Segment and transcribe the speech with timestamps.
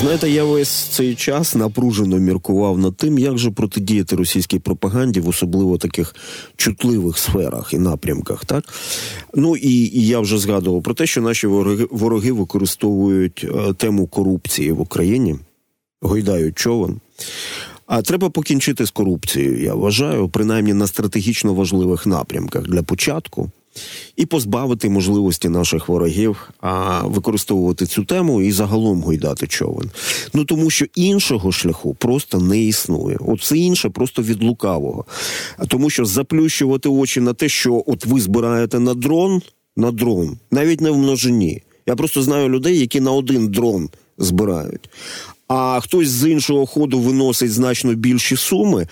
[0.00, 5.28] Знаєте, я весь цей час напружено міркував над тим, як же протидіяти російській пропаганді в
[5.28, 6.14] особливо таких
[6.56, 8.44] чутливих сферах і напрямках.
[8.44, 8.64] Так
[9.34, 14.06] ну і, і я вже згадував про те, що наші вороги вороги використовують е, тему
[14.06, 15.36] корупції в Україні,
[16.00, 17.00] гойдають човен.
[17.86, 19.62] А треба покінчити з корупцією.
[19.62, 23.50] Я вважаю, принаймні на стратегічно важливих напрямках для початку
[24.16, 29.90] і позбавити можливості наших ворогів а, використовувати цю тему і загалом гойдати човен.
[30.34, 33.18] Ну тому що іншого шляху просто не існує.
[33.20, 35.04] Все інше просто від лукавого.
[35.68, 39.42] Тому, що заплющувати очі на те, що от ви збираєте на дрон,
[39.76, 41.62] на дрон, навіть не в множині.
[41.86, 44.90] Я просто знаю людей, які на один дрон збирають.
[45.48, 48.86] А хтось з іншого ходу виносить значно більші суми.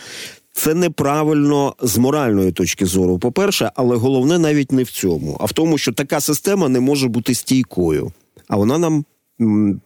[0.56, 3.18] Це неправильно з моральної точки зору.
[3.18, 6.80] По перше, але головне навіть не в цьому, а в тому, що така система не
[6.80, 8.12] може бути стійкою,
[8.48, 9.04] а вона нам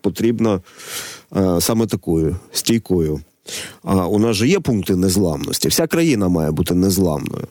[0.00, 0.60] потрібна
[1.36, 3.20] е, саме такою стійкою.
[3.82, 5.68] А у нас же є пункти незламності.
[5.68, 7.46] Вся країна має бути незламною.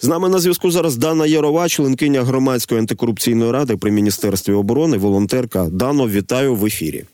[0.00, 5.64] З нами на зв'язку зараз Дана Ярова, членкиня громадської антикорупційної ради при міністерстві оборони, волонтерка.
[5.64, 7.04] Дано, вітаю в ефірі.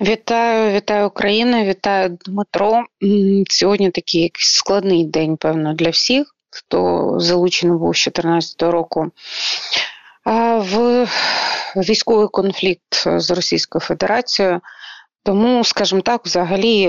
[0.00, 2.84] Вітаю, вітаю Україну, вітаю Дмитро.
[3.50, 9.06] Сьогодні такий складний день, певно, для всіх, хто залучений був з 2014 року
[10.56, 11.06] в
[11.76, 14.60] військовий конфлікт з Російською Федерацією.
[15.22, 16.88] Тому, скажімо так, взагалі,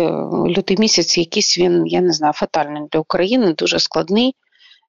[0.58, 4.36] лютий місяць, якийсь він, я не знаю, фатальний для України, дуже складний.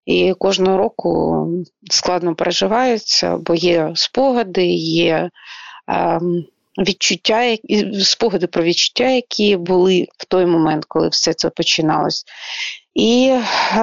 [0.07, 1.47] І кожного року
[1.91, 5.31] складно переживається, бо є спогади, є.
[5.89, 6.45] Ем,
[6.79, 7.57] відчуття,
[8.03, 12.25] спогади про відчуття, які були в той момент, коли все це починалось.
[12.95, 13.35] І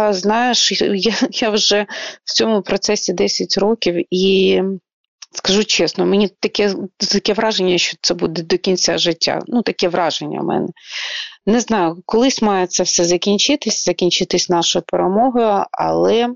[0.10, 1.86] знаєш, я, я вже
[2.24, 4.62] в цьому процесі 10 років і.
[5.32, 9.42] Скажу чесно, мені таке таке враження, що це буде до кінця життя.
[9.48, 10.68] Ну, таке враження в мене.
[11.46, 16.30] Не знаю, колись має це все закінчитись, закінчитись нашою перемогою, але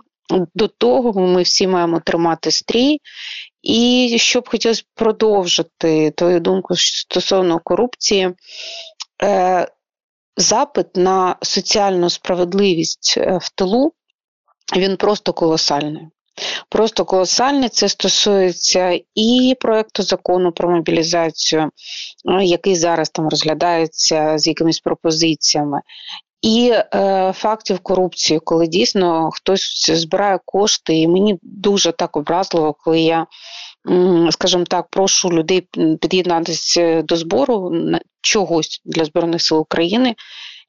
[0.56, 3.00] до того ми всі маємо тримати стрій
[3.62, 8.30] і що б хотілося продовжити твою думку стосовно корупції,
[9.24, 9.68] е,
[10.38, 13.94] запит на соціальну справедливість е, в тилу
[14.78, 16.08] він просто колосальний.
[16.70, 17.70] Просто колосальний.
[17.70, 25.82] Це стосується і проєкту закону про мобілізацію, е, який зараз там розглядається з якимись пропозиціями,
[26.42, 33.00] і е, фактів корупції, коли дійсно хтось збирає кошти, і мені дуже так образливо, коли
[33.00, 33.28] я,
[34.32, 35.68] скажімо так, прошу людей
[36.02, 37.72] під'єднатися до збору
[38.22, 40.16] чогось для збройних сил України,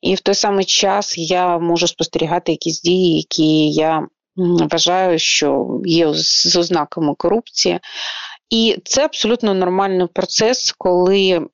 [0.00, 4.06] і в той самий час я можу спостерігати якісь дії, які я
[4.36, 7.80] вважаю, що є з ознаками корупції.
[8.50, 11.46] І це абсолютно нормальний процес, коли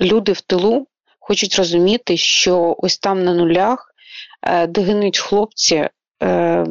[0.00, 0.86] люди в тилу
[1.22, 3.94] хочуть розуміти, що ось там на нулях,
[4.42, 5.88] е, де гинуть хлопці,
[6.22, 6.66] е,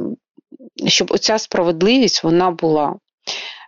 [0.87, 2.95] щоб оця справедливість вона була.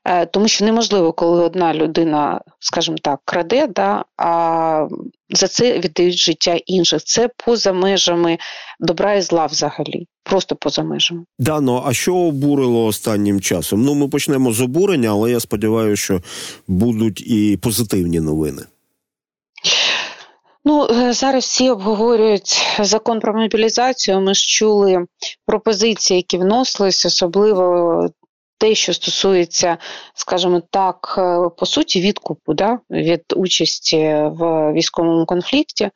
[0.05, 4.87] Е, тому що неможливо, коли одна людина, скажімо так, краде, да, а
[5.29, 7.03] за це віддають життя інших.
[7.03, 8.37] Це поза межами
[8.79, 11.23] добра і зла взагалі, просто поза межами.
[11.39, 13.81] Дано, ну, а що обурило останнім часом?
[13.81, 16.21] Ну, ми почнемо з обурення, але я сподіваюся, що
[16.67, 18.61] будуть і позитивні новини.
[20.65, 24.21] Ну е, зараз всі обговорюють закон про мобілізацію.
[24.21, 25.05] Ми ж чули
[25.45, 28.09] пропозиції, які вносились, особливо
[28.57, 29.77] те, що стосується,
[30.13, 35.89] скажімо так, е, по суті, відкупу да, від участі в військовому конфлікті.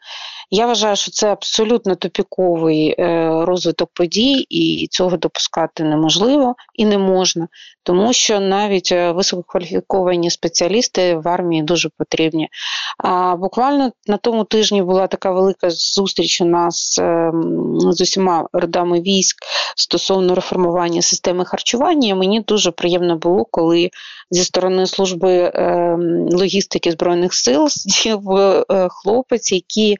[0.49, 6.97] Я вважаю, що це абсолютно топіковий е, розвиток подій, і цього допускати неможливо і не
[6.97, 7.47] можна,
[7.83, 12.49] тому що навіть е, висококваліфіковані спеціалісти в армії дуже потрібні.
[12.97, 19.01] А буквально на тому тижні була така велика зустріч у нас ем, з усіма родами
[19.01, 19.37] військ
[19.75, 22.15] стосовно реформування системи харчування.
[22.15, 23.89] Мені дуже приємно було, коли
[24.31, 27.67] зі сторони служби ем, логістики збройних сил
[28.71, 29.97] е, хлопець, який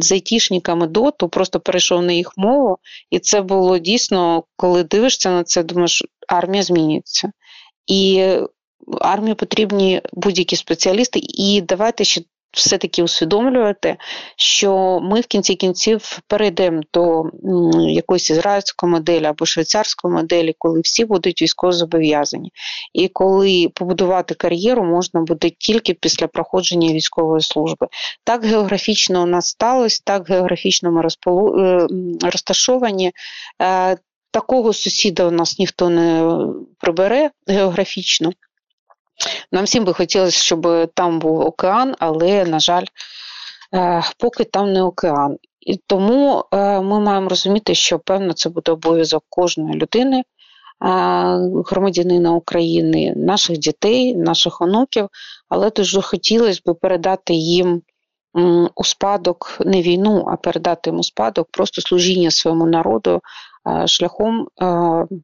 [0.00, 2.78] з айтішниками доту просто перейшов на їх мову,
[3.10, 7.32] і це було дійсно, коли дивишся на це, думаєш, армія змінюється.
[7.86, 8.32] І
[9.00, 12.20] армії потрібні будь-які спеціалісти, і давайте ще
[12.52, 13.96] все-таки усвідомлювати,
[14.36, 17.24] що ми в кінці кінців перейдемо до
[17.90, 22.52] якоїсь ізраїльської моделі або швейцарської моделі, коли всі будуть військово зобов'язані.
[22.92, 27.86] І коли побудувати кар'єру можна буде тільки після проходження військової служби.
[28.24, 31.08] Так географічно у нас сталося, так географічно ми.
[31.28, 31.86] Е,
[32.22, 33.12] розташовані.
[33.62, 33.96] Е,
[34.30, 36.38] такого сусіда у нас ніхто не
[36.78, 38.32] прибере географічно.
[39.52, 42.84] Нам всім би хотілося, щоб там був океан, але, на жаль,
[43.74, 45.36] е, поки там не океан.
[45.60, 50.24] І тому е, ми маємо розуміти, що певно це буде обов'язок кожної людини, е,
[51.66, 55.08] громадянина України, наших дітей, наших онуків,
[55.48, 57.82] але дуже хотілося б передати їм
[58.74, 63.20] у спадок не війну, а передати йому спадок, просто служіння своєму народу
[63.86, 64.48] шляхом,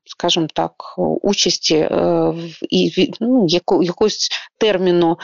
[0.04, 0.72] скажімо так,
[1.22, 1.88] участі
[2.70, 3.46] і ну,
[3.82, 4.28] якогось
[4.58, 5.16] терміну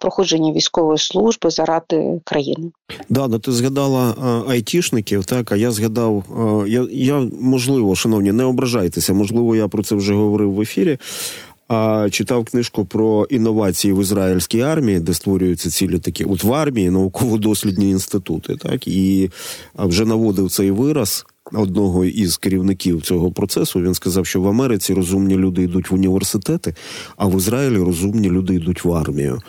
[0.00, 2.70] проходження військової служби заради країни.
[3.08, 4.14] Да, ну ти згадала
[4.48, 6.24] айтішників, так а я згадав,
[6.68, 10.98] я я можливо, шановні, не ображайтеся, можливо, я про це вже говорив в ефірі.
[11.68, 16.90] А читав книжку про інновації в ізраїльській армії, де створюються цілі такі от в армії
[16.90, 19.30] науково-дослідні інститути, так і
[19.74, 23.80] вже наводив цей вираз одного із керівників цього процесу.
[23.80, 26.74] Він сказав, що в Америці розумні люди йдуть в університети,
[27.16, 29.40] а в Ізраїлі розумні люди йдуть в армію.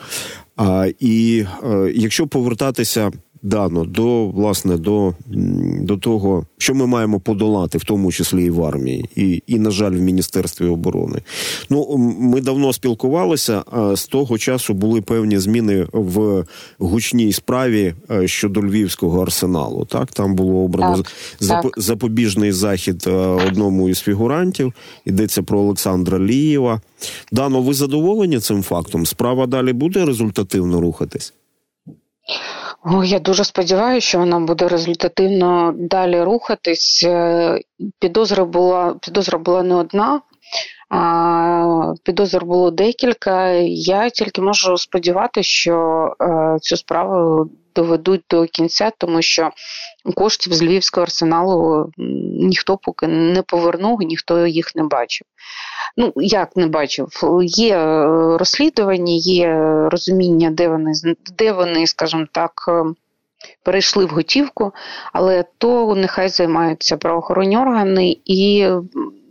[0.56, 3.10] А, І е, якщо повертатися
[3.46, 5.14] дано до власне до
[5.80, 9.70] до того, що ми маємо подолати, в тому числі і в армії, і, і на
[9.70, 11.18] жаль, в міністерстві оборони.
[11.70, 13.62] Ну ми давно спілкувалися.
[13.70, 16.44] А з того часу були певні зміни в
[16.78, 19.84] гучній справі е, щодо львівського арсеналу.
[19.84, 21.62] Так там було обрано так, зап...
[21.62, 21.72] так.
[21.76, 24.72] запобіжний захід е, одному із фігурантів.
[25.04, 26.80] Йдеться про Олександра Лієва.
[27.32, 29.06] Дано, ви задоволені цим фактом?
[29.06, 31.32] Справа далі буде результативно рухатись.
[32.88, 37.04] О, Я дуже сподіваюся, що вона буде результативно далі рухатись.
[37.06, 37.60] Е,
[38.00, 40.20] підозра була підозра була не одна,
[40.90, 43.50] а підозр було декілька.
[43.68, 49.50] Я тільки можу сподіватися, що е, цю справу доведуть до кінця, тому що
[50.14, 51.90] коштів з Львівського арсеналу
[52.40, 55.26] ніхто поки не повернув, ніхто їх не бачив.
[55.96, 57.08] Ну, як не бачив,
[57.42, 58.06] є е,
[58.38, 59.54] розслідування, є
[59.90, 60.92] розуміння, де вони,
[61.38, 62.84] де вони, скажімо так, е,
[63.62, 64.72] перейшли в готівку,
[65.12, 68.68] але то нехай займаються правоохоронні органи, і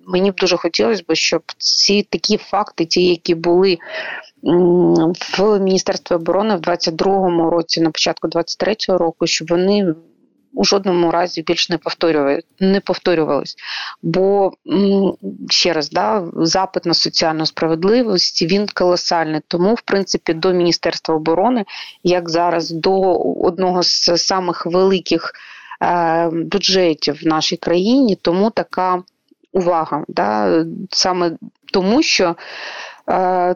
[0.08, 3.78] мені б дуже хотілося б, щоб ці такі факти, ті, які були
[5.38, 9.96] в Міністерстві оборони в 22-му році, на початку 23-го року, щоб вони
[10.54, 13.56] у жодному разі більш не повторювали, не повторювались.
[14.04, 14.52] Бо
[15.50, 19.42] ще раз, да, запит на соціальну справедливість він колосальний.
[19.48, 21.66] Тому, в принципі, до Міністерства оборони,
[22.04, 25.34] як зараз до одного з самих великих
[25.82, 29.04] е, бюджетів в нашій країні, тому така
[29.54, 30.04] увага.
[30.08, 31.32] Да, Саме
[31.74, 32.36] тому, що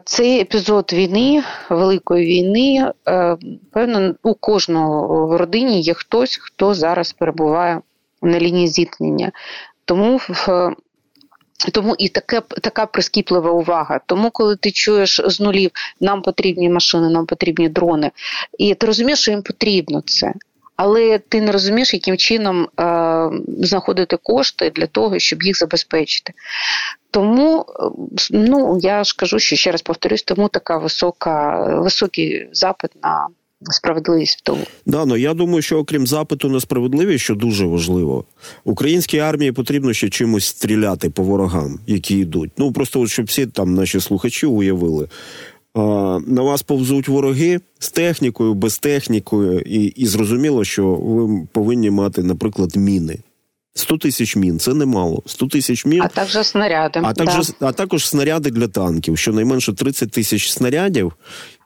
[0.04, 3.36] цей епізод війни, великої війни, е,
[3.72, 7.80] певно, у кожного в родині є хтось, хто зараз перебуває
[8.22, 9.32] на лінії зіткнення.
[9.84, 10.20] Тому
[11.72, 14.00] тому і таке, така прискіплива увага.
[14.06, 15.70] Тому, коли ти чуєш з нулів,
[16.00, 18.10] нам потрібні машини, нам потрібні дрони,
[18.58, 20.32] і ти розумієш, що їм потрібно це.
[20.82, 26.32] Але ти не розумієш, яким чином е, знаходити кошти для того, щоб їх забезпечити.
[27.10, 27.66] Тому
[28.30, 33.26] ну я ж кажу, що ще раз повторюсь, тому така висока, високий запит на
[33.70, 34.62] справедливість в тому.
[34.86, 38.24] Да, ну я думаю, що окрім запиту на справедливість, що дуже важливо,
[38.64, 42.50] українській армії потрібно ще чимось стріляти по ворогам, які йдуть.
[42.56, 45.08] Ну просто от щоб всі там наші слухачі уявили.
[45.74, 52.22] На вас повзуть вороги з технікою, без технікою, і і зрозуміло, що ви повинні мати,
[52.22, 53.18] наприклад, міни.
[53.74, 55.22] 100 тисяч мін це немало.
[55.26, 56.02] 100 тисяч мін.
[56.02, 57.00] А також снаряди.
[57.02, 57.66] А також, да.
[57.66, 61.12] а також снаряди для танків, щонайменше 30 тисяч снарядів.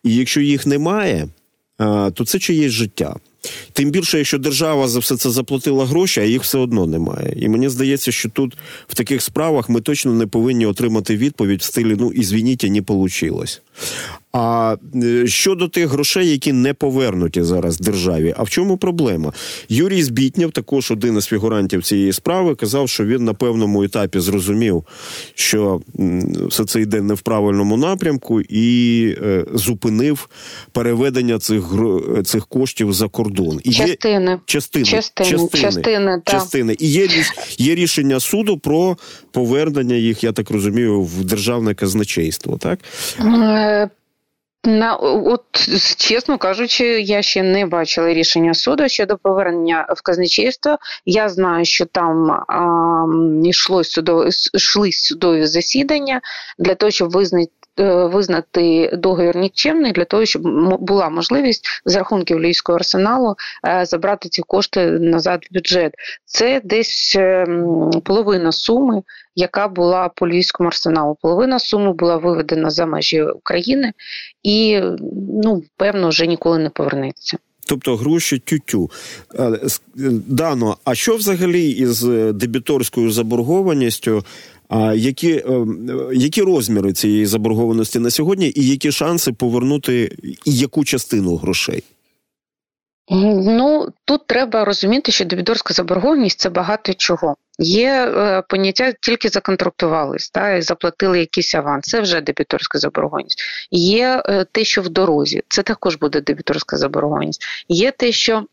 [0.05, 1.29] І якщо їх немає,
[2.15, 3.17] то це чиєсь життя.
[3.73, 7.35] Тим більше, якщо держава за все це заплатила гроші, а їх все одно немає.
[7.37, 8.57] І мені здається, що тут
[8.89, 13.45] в таких справах ми точно не повинні отримати відповідь в стилі ну ізвініть, не вийшло.
[14.33, 19.33] А е, щодо тих грошей, які не повернуті зараз державі, а в чому проблема?
[19.69, 24.85] Юрій Збітнєв, також один із фігурантів цієї справи, казав, що він на певному етапі зрозумів,
[25.35, 25.81] що
[26.49, 30.29] все це йде не в правильному напрямку, і е, зупинив
[30.73, 31.65] переведення цих
[32.25, 33.61] цих коштів за кордон.
[33.65, 34.31] І частини.
[34.31, 36.77] Є частини, частини, частини, частини, частини.
[36.79, 37.09] І є
[37.59, 38.97] є рішення суду про
[39.33, 42.59] повернення їх, я так розумію, в державне казначейство.
[42.59, 42.79] Так.
[43.65, 43.89] Е,
[44.65, 45.45] на от
[45.97, 50.79] чесно кажучи, я ще не бачила рішення суду щодо повернення в казначейство.
[51.07, 53.07] Я знаю, що там а,
[53.45, 56.21] йшло судові йшли судові засідання
[56.59, 57.51] для того, щоб визнати
[57.83, 60.43] визнати договір нікчемний для того, щоб
[60.81, 63.37] була можливість з рахунків Львівського арсеналу
[63.83, 65.95] забрати ці кошти назад в бюджет.
[66.25, 69.03] Це десь ем, половина суми,
[69.35, 71.17] яка була по Львівському арсеналу.
[71.23, 73.93] Половина суми була виведена за межі України
[74.43, 74.81] і
[75.43, 77.39] ну певно вже ніколи не повернеться.
[77.67, 78.91] Тобто гроші тютю.
[80.27, 82.03] Дано, а що взагалі із
[82.33, 84.25] дебіторською заборгованістю?
[84.69, 85.67] А які е,
[86.13, 91.85] які розміри цієї заборгованості на сьогодні, і які шанси повернути яку частину грошей?
[93.11, 97.37] Ну тут треба розуміти, що дебіторська заборгованість це багато чого.
[97.59, 103.43] Є е, поняття тільки законтрактувались, та, і заплатили якийсь аванс, це вже дебіторська заборгованість.
[103.71, 107.45] Є е, те, що в дорозі, це також буде дебіторська заборгованість.
[107.69, 108.47] Є те, що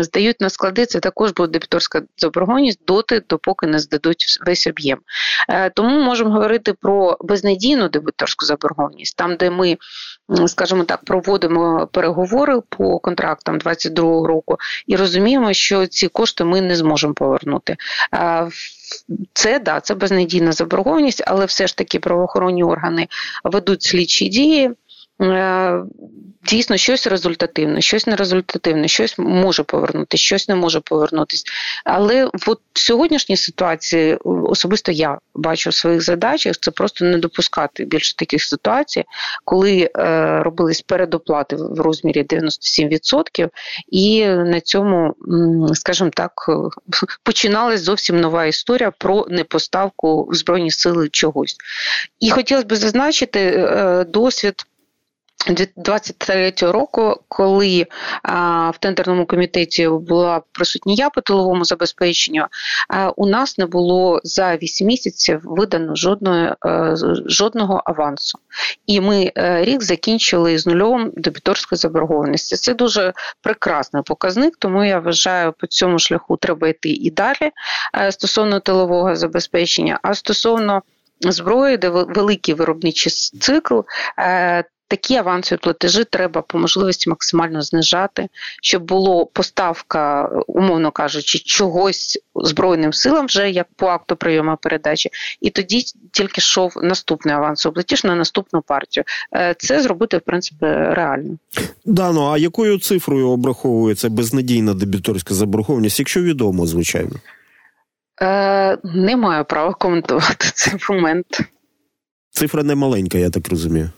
[0.00, 4.98] здають на склади, це також буде дебіторська заборгованість доти, допоки не здадуть весь об'єм.
[5.48, 9.76] Е, тому можемо говорити про безнадійну дебіторську заборгованість, там, де ми
[10.46, 14.56] скажімо так, проводимо переговори по контрактам 22-го року
[14.86, 17.76] і розуміємо, що ці кошти ми не зможемо повернути.
[19.32, 23.08] Це да, це безнадійна заборгованість, але все ж таки правоохоронні органи
[23.44, 24.70] ведуть слідчі дії.
[25.22, 25.82] Е,
[26.48, 31.44] дійсно щось результативне, щось нерезультативне, щось може повернути, щось не може повернутися.
[31.84, 38.16] Але в сьогоднішній ситуації особисто я бачу в своїх задачах це просто не допускати більше
[38.16, 39.04] таких ситуацій,
[39.44, 43.48] коли е, робились передоплати в розмірі 97%,
[43.88, 45.14] і на цьому,
[45.74, 46.32] скажімо так,
[47.22, 51.56] починалась зовсім нова історія про непоставку в збройні сили чогось.
[52.20, 54.66] І хотілося б зазначити е, досвід.
[55.46, 57.86] 2023 року, коли
[58.22, 62.46] а, в тендерному комітеті була присутня я по тиловому забезпеченню,
[62.88, 68.38] а, у нас не було за 8 місяців видано жодної, а, е, жодного авансу.
[68.86, 72.56] І ми е, рік закінчили з нульовим дебіторської заборгованості.
[72.56, 73.12] Це дуже
[73.42, 77.52] прекрасний показник, тому я вважаю, по цьому шляху треба йти і далі
[77.98, 79.98] е, стосовно тилового забезпечення.
[80.02, 80.82] А стосовно
[81.20, 83.80] зброї, де великий виробничий цикл,
[84.88, 88.28] Такі авансові платежі треба по можливості максимально знижати,
[88.62, 95.10] щоб було поставка, умовно кажучи, чогось збройним силам, вже як по акту прийому передачі,
[95.40, 99.04] і тоді тільки йшов наступний авансовий платіж на наступну партію.
[99.34, 101.38] Е, це зробити в принципі реально.
[101.84, 107.16] Да, ну а якою цифрою обраховується безнадійна дебіторська заборгованість, якщо відомо, звичайно?
[108.22, 111.40] Е, Не маю права коментувати цей момент.
[112.30, 113.90] Цифра не маленька, я так розумію.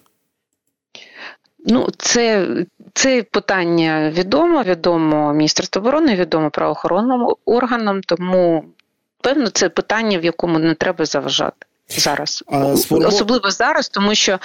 [1.66, 2.48] Ну, це
[2.94, 8.64] це питання відомо, відомо Міністерству оборони, відомо правоохоронним органам, тому
[9.20, 11.66] певно це питання, в якому не треба заважати.
[11.88, 13.08] Зараз а, спору...
[13.08, 14.38] особливо зараз, тому що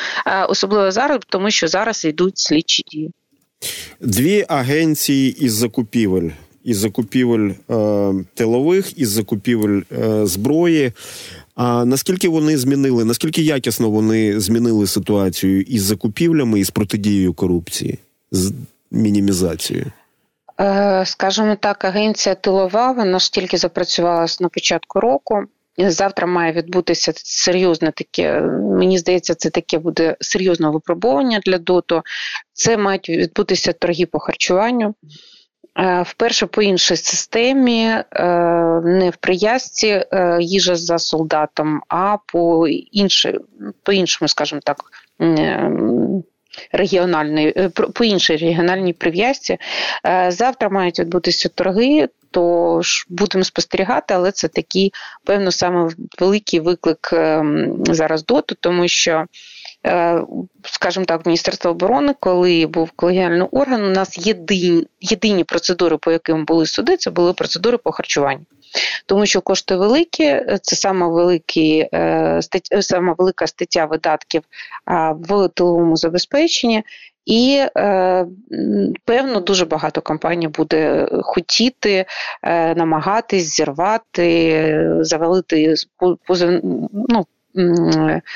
[0.50, 3.12] особливо зараз, тому що зараз йдуть слідчі дії.
[4.00, 6.30] Дві агенції із закупівель,
[6.64, 10.92] із закупівель е, тилових, із закупівель е, зброї
[11.56, 18.00] а наскільки вони змінили, наскільки якісно вони змінили ситуацію із закупівлями і з протидією корупції,
[18.32, 18.54] з
[18.92, 19.92] мінімізацією?
[20.60, 25.44] Е, скажімо так, агенція тилова, вона ж тільки запрацювала на початку року.
[25.78, 28.42] Завтра має відбутися серйозне таке.
[28.80, 32.04] Мені здається, це таке буде серйозне випробування для ДОТО.
[32.54, 34.96] Це мають відбутися торги по харчуванню.
[35.80, 38.04] Е, вперше по іншій системі, е,
[38.84, 43.40] не в прив'язці е, їжа за солдатом, а по іншій,
[43.84, 44.78] по іншому, скажімо так,
[46.72, 49.58] регіональної, по іншій регіональній прив'язці.
[50.28, 52.10] Завтра мають відбутися торги.
[52.34, 54.94] Тож будемо спостерігати, але це такий,
[55.26, 59.26] певно, саме великий виклик ем, зараз доту, тому що
[60.64, 66.46] скажімо так, Міністерства оборони, коли був колегіальний орган, у нас єдині, єдині процедури, по яким
[66.46, 68.46] були суди, це були процедури по харчуванню.
[69.06, 72.40] Тому що кошти великі, це саме великі, е,
[72.80, 74.44] саме велика стаття видатків
[75.20, 76.84] в тиловому забезпеченні,
[77.26, 78.26] і е,
[79.06, 82.06] певно дуже багато компаній буде хотіти
[82.76, 85.76] намагатись зірвати, завалити
[86.94, 87.26] ну,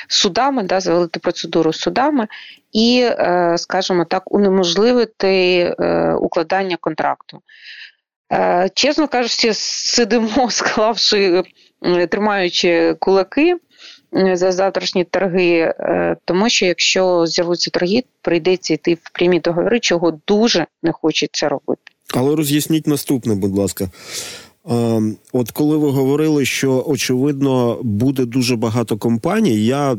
[0.07, 2.27] судами, да, завалити процедуру судами
[2.71, 7.41] і, е, скажімо так, унеможливити е, укладання контракту.
[8.33, 11.43] Е, чесно кажучи, сидимо, склавши,
[12.09, 13.57] тримаючи кулаки
[14.33, 15.73] за завтрашні торги,
[16.25, 21.81] тому що якщо з'являться торги, прийдеться йти в прямі договори, чого дуже не хочеться робити.
[22.13, 23.89] Але роз'ясніть наступне, будь ласка.
[24.69, 29.97] Ем, от коли ви говорили, що очевидно буде дуже багато компаній, я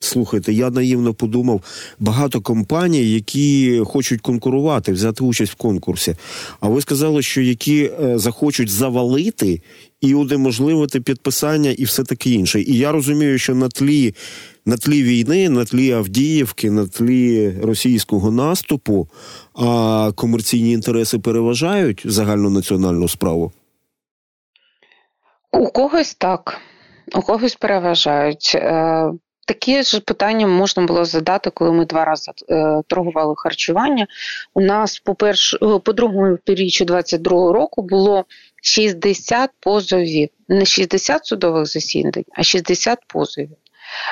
[0.00, 1.60] Слухайте, я наївно подумав,
[1.98, 6.16] багато компаній, які хочуть конкурувати, взяти участь в конкурсі.
[6.60, 9.60] А ви сказали, що які е, захочуть завалити
[10.00, 12.62] і удеможливити підписання і все таке інше.
[12.62, 14.14] І я розумію, що на тлі
[14.66, 19.08] на тлі війни, на тлі Авдіївки, на тлі російського наступу,
[19.54, 23.52] а комерційні інтереси переважають загальну національну справу.
[25.56, 26.60] У когось так,
[27.14, 28.52] у когось переважають.
[28.54, 29.10] Е,
[29.46, 34.06] Такі ж питання можна було задати, коли ми два рази е, торгували харчування.
[34.54, 38.24] У нас по перш, е, по другому півріччю 22 року було
[38.62, 43.56] 60 позовів, не 60 судових засідань, а 60 позовів.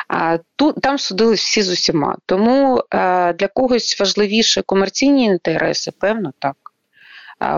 [0.09, 2.17] А тут там судили всі з усіма.
[2.27, 6.57] Тому е, для когось важливіше комерційні інтереси, певно, так.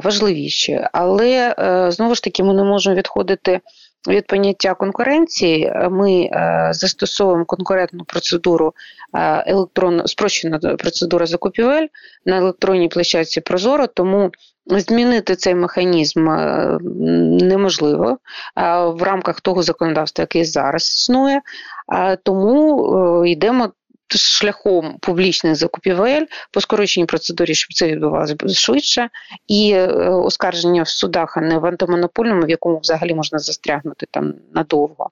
[0.05, 0.87] Важливіші.
[0.93, 3.61] Але е, знову ж таки ми не можемо відходити
[4.09, 8.75] від поняття конкуренції ми е, застосовуємо конкурентну процедуру
[9.15, 11.87] е, електронну спрощена процедура закупівель
[12.27, 14.31] на електронній площадці Прозоро, тому
[14.67, 16.29] змінити цей механізм
[17.47, 18.19] неможливо
[18.87, 21.41] в рамках того законодавства, яке зараз існує.
[22.25, 23.73] Тому йдемо
[24.09, 29.09] шляхом публічних закупівель по скороченій процедурі, щоб це відбувалося швидше,
[29.49, 34.35] і е, оскарження в судах, а не в антимонопольному, в якому взагалі можна застрягнути там
[34.55, 35.11] надовго.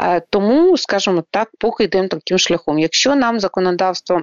[0.00, 2.78] Е, тому, скажімо так, поки йдемо таким шляхом.
[2.78, 4.22] Якщо нам законодавство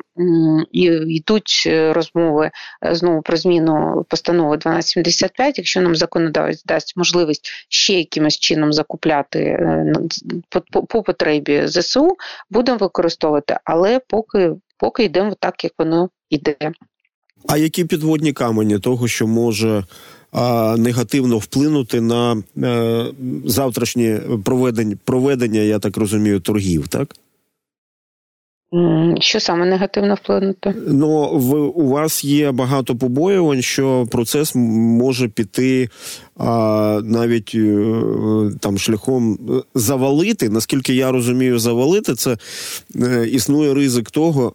[0.72, 2.52] і йдуть е, розмови
[2.92, 9.60] знову про зміну постанови 1275, якщо нам законодавець дасть можливість ще якимось чином закупляти
[10.72, 12.18] по потребі ЗСУ,
[12.50, 16.56] будемо використовувати, але поки поки йдемо так, як воно йде.
[17.48, 19.84] А які підводні камені того, що може
[20.32, 23.06] а, негативно вплинути на а,
[23.46, 27.16] завтрашнє проведення, проведення, я так розумію, торгів, так?
[29.20, 30.74] Що саме негативно вплинути?
[30.88, 35.90] Ну в у вас є багато побоювань, що процес може піти
[36.38, 38.02] а, навіть е,
[38.60, 39.40] там шляхом
[39.76, 40.50] завалити.
[40.50, 42.38] Наскільки я розумію, завалити це
[42.96, 44.54] е, існує ризик того,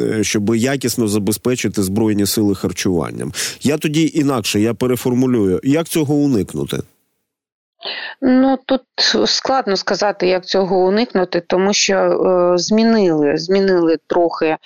[0.00, 3.32] е, щоб якісно забезпечити збройні сили харчуванням.
[3.62, 6.78] Я тоді інакше я переформулюю, як цього уникнути.
[8.20, 8.82] Ну тут
[9.26, 14.58] складно сказати, як цього уникнути, тому що е, змінили змінили трохи е,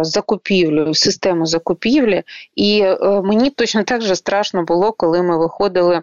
[0.00, 2.22] закупівлю, систему закупівлі,
[2.54, 6.02] і е, мені точно так же страшно було, коли ми виходили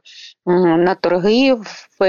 [0.77, 1.57] на торги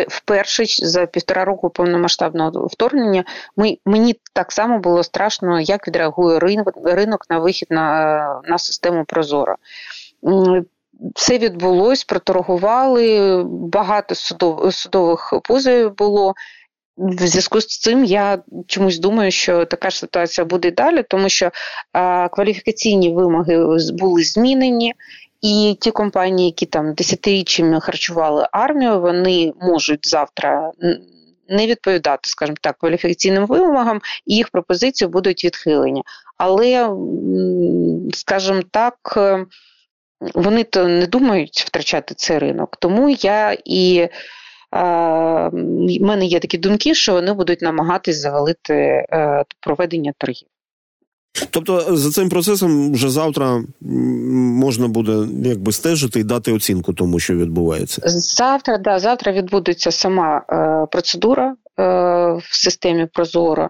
[0.09, 3.25] вперше за півтора року повномасштабного вторгнення.
[3.57, 9.05] Ми, Мені так само було страшно, як відреагує ринок, ринок на вихід на, на систему
[9.05, 9.57] Прозоро
[11.15, 16.35] все відбулось, проторгували, багато судов, судових позовів було.
[16.97, 21.29] В зв'язку з цим я чомусь думаю, що така ж ситуація буде і далі, тому
[21.29, 21.51] що
[21.93, 24.95] а, кваліфікаційні вимоги були змінені,
[25.41, 30.73] і ті компанії, які там десятиріччями харчували армію, вони можуть завтра
[31.49, 36.03] не відповідати, скажімо так, кваліфікаційним вимогам, і їх пропозиції будуть відхилені.
[36.37, 36.91] Але,
[38.13, 39.19] скажімо так,
[40.35, 42.77] вони то не думають втрачати цей ринок.
[42.81, 44.09] Тому я і
[44.73, 50.49] в мене є такі думки, що вони будуть намагатись завалити е, проведення торгів.
[51.51, 53.63] Тобто за цим процесом вже завтра
[54.61, 58.03] можна буде якби стежити і дати оцінку тому, що відбувається.
[58.05, 61.55] Завтра, да, завтра відбудеться сама е, процедура е,
[62.33, 63.69] в системі Прозоро.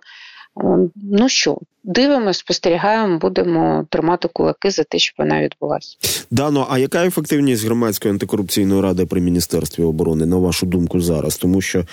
[0.64, 5.97] Ем, ну що, дивимося, спостерігаємо, будемо тримати кулаки за те, щоб вона відбулася.
[6.31, 11.37] Дано, а яка ефективність громадської антикорупційної ради при міністерстві оборони, на вашу думку, зараз?
[11.37, 11.85] Тому що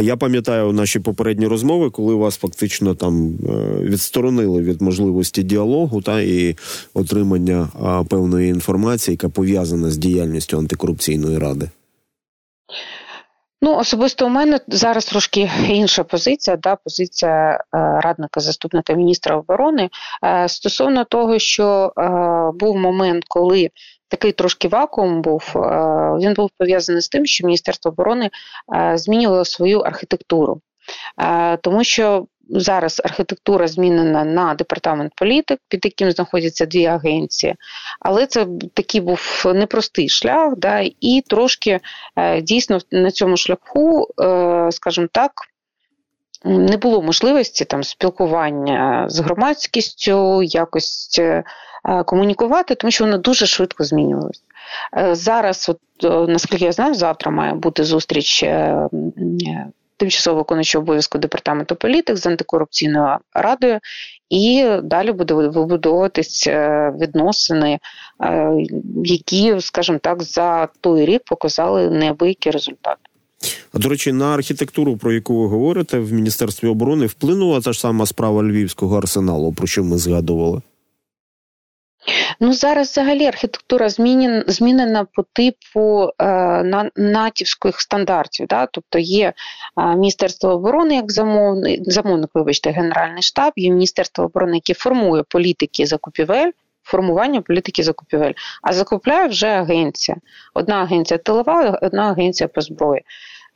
[0.00, 6.20] я пам'ятаю наші попередні розмови, коли вас фактично там е, відсторонили від можливості діалогу та
[6.20, 6.56] і
[6.94, 7.68] отримання
[8.08, 11.68] певної інформації, яка пов'язана з діяльністю антикорупційної ради.
[13.62, 17.60] Ну, особисто у мене зараз трошки інша позиція, да, позиція е,
[18.00, 19.90] радника заступника міністра оборони.
[20.24, 22.02] Е, стосовно того, що е,
[22.58, 23.70] був момент, коли
[24.08, 25.52] такий трошки вакуум був,
[26.20, 28.30] він був пов'язаний з тим, що Міністерство оборони
[28.94, 30.60] змінювало свою архітектуру,
[31.62, 37.54] тому що зараз архітектура змінена на департамент політик, під яким знаходяться дві агенції,
[38.00, 41.80] але це такий був непростий шлях, да, і трошки
[42.16, 45.32] е, дійсно на цьому шляху, е, скажімо так.
[46.44, 51.44] Не було можливості там спілкування з громадськістю, якось е,
[52.06, 54.40] комунікувати, тому що воно дуже швидко змінювалося.
[55.12, 55.78] Зараз, от,
[56.28, 58.44] наскільки я знаю, завтра має бути зустріч
[59.98, 63.78] тимчасово виконуючий обов'язку департаменту політик з антикорупційною радою,
[64.30, 67.78] і далі буде вибудовуватись е, відносини,
[68.22, 68.52] е,
[69.04, 73.00] які, скажімо так, за той рік показали неабиякі результати.
[73.72, 77.80] А до речі, на архітектуру, про яку ви говорите в міністерстві оборони, вплинула та ж
[77.80, 80.62] сама справа львівського арсеналу, про що ми згадували.
[82.40, 88.46] Ну зараз взагалі архітектура змінена, змінена по типу е, натівських стандартів.
[88.46, 88.66] Да?
[88.66, 89.32] Тобто є
[89.78, 95.86] е, Міністерство оборони як замовник, замовник, вибачте, Генеральний штаб, є Міністерство оборони, яке формує політики
[95.86, 96.50] закупівель.
[96.82, 98.32] Формування політики закупівель,
[98.62, 100.16] а закупляє вже агенція.
[100.54, 103.02] Одна агенція тилова, одна агенція по зброї.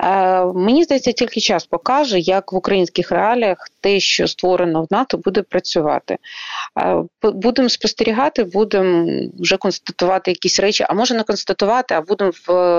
[0.03, 5.19] Е, мені здається, тільки час покаже, як в українських реаліях те, що створено в НАТО,
[5.19, 6.17] буде працювати.
[6.81, 12.33] Е, будемо спостерігати, будемо вже констатувати якісь речі, а може не констатувати, а будемо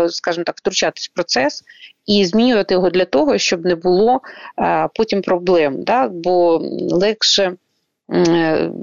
[0.09, 1.63] скажімо так, втручатись в процес
[2.05, 4.21] і змінювати його для того, щоб не було
[4.59, 5.83] е, потім проблем.
[5.83, 6.07] Да?
[6.07, 6.57] Бо
[6.91, 7.53] легше.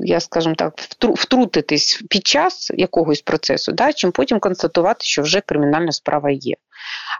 [0.02, 5.92] Я скажімо так, втрутитись під час якогось процесу, да, чим потім констатувати, що вже кримінальна
[5.92, 6.54] справа є.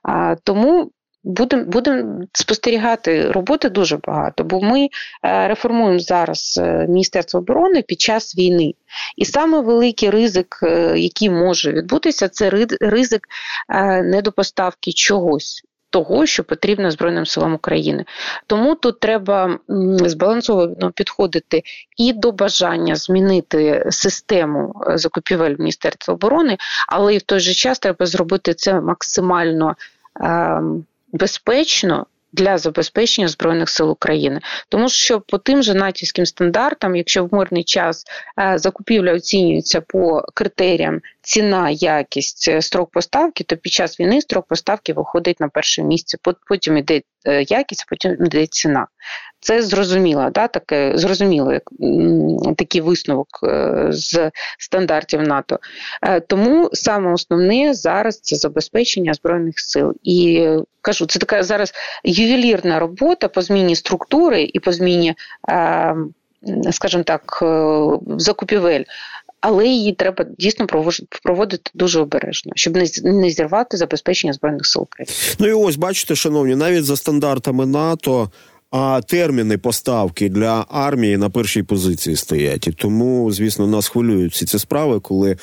[0.03, 0.91] А, Тому
[1.25, 4.89] Будемо будем спостерігати роботи дуже багато, бо ми
[5.25, 8.75] е, реформуємо зараз е, Міністерство оборони під час війни.
[9.17, 13.29] І саме великий ризик, е, який може відбутися, це ризик
[14.05, 15.63] недопоставки чогось.
[15.93, 18.05] Того, що потрібно Збройним силам України.
[18.47, 19.59] Тому тут треба
[20.05, 21.63] збалансовано підходити
[21.97, 28.07] і до бажання змінити систему закупівель Міністерства оборони, але і в той же час треба
[28.07, 29.77] зробити це максимально.
[31.12, 32.07] Безпечно.
[32.33, 37.64] Для забезпечення збройних сил України, тому що по тим же натівським стандартам, якщо в мирний
[37.64, 38.05] час
[38.38, 44.46] е, закупівля оцінюється по критеріям ціна, якість, е, строк поставки, то під час війни строк
[44.49, 46.18] поставки виходить на перше місце.
[46.49, 48.87] Потім йде е, якість, потім йде ціна.
[49.40, 51.62] Це зрозуміло, да, таке зрозуміло, як
[52.57, 55.59] такий висновок е, з стандартів НАТО.
[56.26, 59.94] Тому саме основне зараз це забезпечення збройних сил.
[60.03, 60.48] І
[60.81, 61.72] кажу, це така зараз
[62.05, 65.14] ювелірна робота по зміні структури і по зміні,
[66.70, 67.44] скажімо так,
[68.16, 68.85] закупівель
[69.40, 70.66] але її треба дійсно
[71.22, 75.12] проводити дуже обережно, щоб не зірвати забезпечення збройних сил України.
[75.38, 78.31] Ну і ось бачите, шановні, навіть за стандартами НАТО.
[78.71, 84.47] А терміни поставки для армії на першій позиції стоять, і тому, звісно, нас хвилюють всі
[84.47, 85.37] ці справи, коли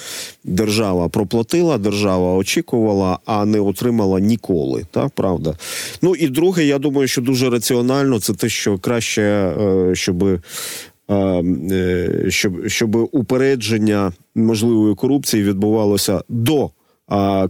[0.44, 4.86] держава проплатила, держава очікувала, а не отримала ніколи.
[4.92, 5.58] Так, правда.
[6.02, 10.40] Ну і друге, я думаю, що дуже раціонально це те, що краще, е, щоб
[11.12, 16.70] Е, щоб щоб упередження можливої корупції відбувалося до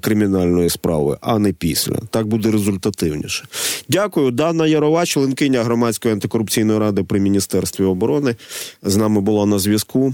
[0.02, 1.96] кримінальної справи, а не після.
[2.10, 3.46] Так буде результативніше.
[3.90, 4.32] Дякую.
[4.32, 8.36] Дана Ярова, членкиня громадської антикорупційної ради при міністерстві оборони,
[8.84, 10.14] з нами була на зв'язку.